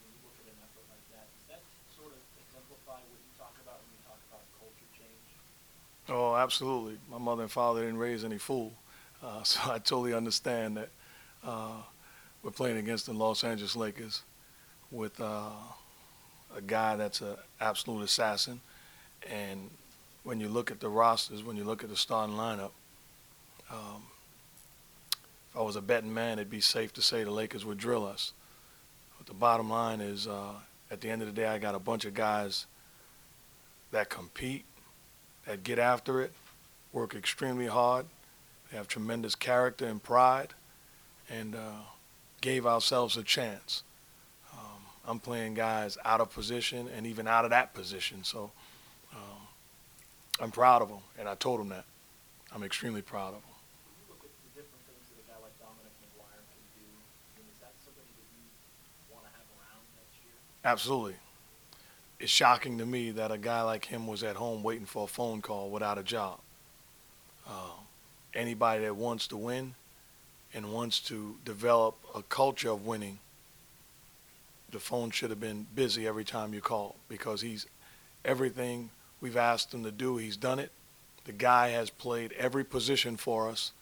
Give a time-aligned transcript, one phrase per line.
[0.00, 1.62] when you look at an effort like that, does that
[1.94, 5.26] sort of exemplify what you talk about when you talk about culture change?
[6.08, 6.98] Oh, absolutely.
[7.10, 8.72] My mother and father didn't raise any fool,
[9.22, 10.90] uh, so I totally understand that.
[11.44, 11.82] Uh,
[12.42, 14.22] we're playing against the Los Angeles Lakers
[14.90, 15.50] with uh,
[16.56, 18.60] a guy that's an absolute assassin,
[19.30, 19.70] and
[20.24, 22.72] when you look at the rosters, when you look at the starting lineup,
[23.70, 24.02] um,
[25.50, 28.06] if I was a betting man, it'd be safe to say the Lakers would drill
[28.06, 28.32] us.
[29.30, 30.54] The bottom line is, uh,
[30.90, 32.66] at the end of the day, I got a bunch of guys
[33.92, 34.64] that compete,
[35.46, 36.32] that get after it,
[36.92, 38.06] work extremely hard,
[38.70, 40.48] they have tremendous character and pride,
[41.30, 41.82] and uh,
[42.40, 43.84] gave ourselves a chance.
[44.52, 48.50] Um, I'm playing guys out of position and even out of that position, so
[49.14, 49.46] um,
[50.40, 51.84] I'm proud of them, and I told them that.
[52.52, 53.54] I'm extremely proud of them.
[53.86, 56.82] When you look at the different things that a guy like Dominic McGuire can do,
[56.82, 58.42] I mean, is that somebody that you
[59.14, 60.34] want to have around next year?
[60.64, 61.16] Absolutely.
[62.18, 65.06] It's shocking to me that a guy like him was at home waiting for a
[65.06, 66.38] phone call without a job.
[67.48, 67.72] Uh,
[68.34, 69.74] anybody that wants to win
[70.52, 73.18] and wants to develop a culture of winning,
[74.70, 77.66] the phone should have been busy every time you call because he's
[78.24, 80.70] everything we've asked him to do, he's done it.
[81.24, 83.72] The guy has played every position for us.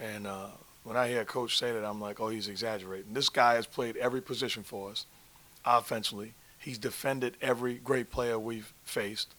[0.00, 0.48] And uh,
[0.82, 3.14] when I hear a coach say that, I'm like, oh, he's exaggerating.
[3.14, 5.06] This guy has played every position for us
[5.68, 6.34] offensively.
[6.58, 9.34] He's defended every great player we've faced,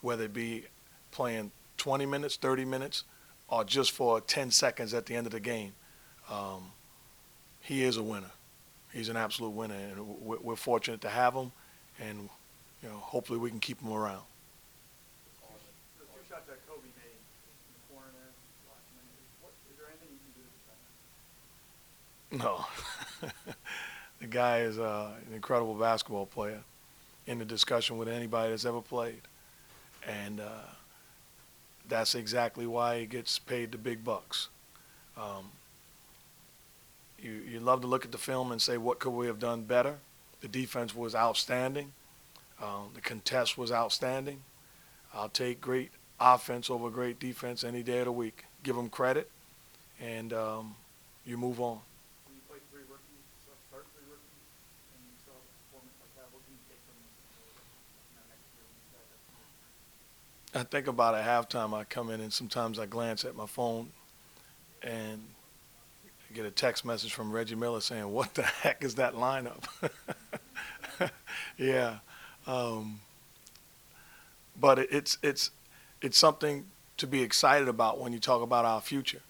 [0.00, 0.64] whether it be
[1.10, 3.04] playing 20 minutes, 30 minutes,
[3.48, 5.72] or just for 10 seconds at the end of the game.
[6.30, 6.72] Um,
[7.60, 8.30] he is a winner.
[8.92, 11.50] He's an absolute winner, and we're, fortunate to have him.
[12.00, 12.28] And
[12.82, 14.22] you know, hopefully, we can keep him around.
[15.98, 18.30] The two shots that Kobe made in the corner there,
[18.70, 19.10] last minute,
[19.42, 20.78] what, is there anything you can do to defend
[22.30, 22.44] that?
[22.44, 22.64] No.
[24.24, 26.60] the guy is uh, an incredible basketball player
[27.26, 29.20] in the discussion with anybody that's ever played.
[30.08, 30.64] And uh,
[31.88, 34.48] that's exactly why he gets paid the big bucks.
[35.18, 35.50] Um,
[37.22, 39.62] you, you love to look at the film and say, what could we have done
[39.62, 39.96] better?
[40.40, 41.92] The defense was outstanding.
[42.62, 44.40] Um, the contest was outstanding.
[45.12, 48.44] I'll take great offense over great defense any day of the week.
[48.62, 49.30] Give them credit,
[50.00, 50.76] and um,
[51.26, 51.80] you move on.
[52.26, 54.40] When you play three rookies, uh, start three rookies,
[54.96, 58.14] and you saw a performance like that, what can you take from this, uh, you
[58.16, 59.20] know, next year when you start that?
[60.54, 63.90] I think about at halftime, I come in and sometimes I glance at my phone
[64.82, 65.20] and
[66.04, 69.64] I get a text message from Reggie Miller saying, What the heck is that lineup?
[71.58, 71.98] yeah.
[72.46, 73.00] Um,
[74.60, 75.50] but it, it's, it's,
[76.00, 76.66] it's something
[76.98, 79.22] to be excited about when you talk about our future.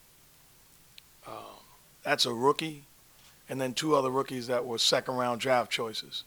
[1.27, 1.33] Um,
[2.03, 2.85] that's a rookie,
[3.49, 6.25] and then two other rookies that were second round draft choices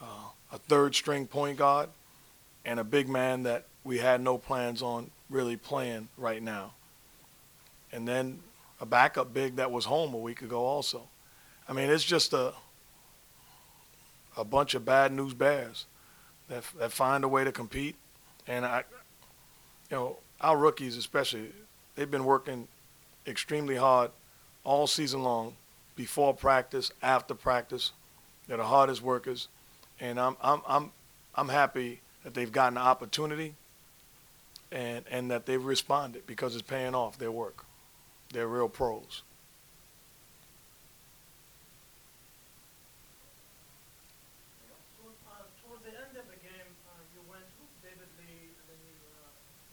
[0.00, 1.88] uh, a third string point guard,
[2.64, 6.74] and a big man that we had no plans on really playing right now.
[7.90, 8.40] And then
[8.82, 11.08] a backup big that was home a week ago also.
[11.66, 12.52] I mean, it's just a
[14.36, 15.86] a bunch of bad news bears
[16.48, 17.96] that that find a way to compete.
[18.46, 18.84] And I,
[19.90, 21.46] you know, our rookies especially,
[21.94, 22.68] they've been working
[23.26, 24.10] extremely hard
[24.64, 25.56] all season long,
[25.96, 27.92] before practice, after practice.
[28.46, 29.48] They're the hardest workers,
[29.98, 30.92] and I'm I'm I'm
[31.34, 33.54] I'm happy that they've gotten the opportunity
[34.70, 37.64] and and that they've responded because it's paying off their work.
[38.32, 39.22] They're real pros.
[45.28, 48.80] Uh, toward the end of the game, uh, you went with David Lee, and then
[48.84, 48.96] you,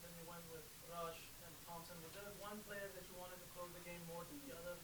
[0.04, 1.96] then you went with Rush and Thompson.
[2.04, 4.76] Was there one player that you wanted to close the game more than the other?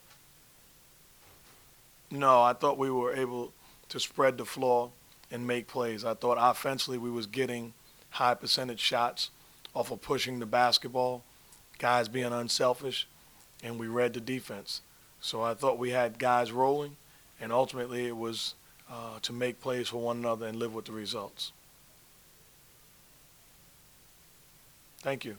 [2.12, 3.54] No, I thought we were able
[3.90, 4.92] to spread the floor
[5.32, 6.04] and make plays.
[6.04, 7.74] I thought offensively we was getting
[8.12, 9.30] high percentage shots
[9.74, 11.24] off of pushing the basketball,
[11.78, 13.08] guys being unselfish,
[13.64, 14.82] and we read the defense.
[15.22, 16.98] So I thought we had guys rolling,
[17.40, 18.56] and ultimately it was
[18.90, 21.52] uh, to make plays for one another and live with the results.
[25.00, 25.38] Thank you.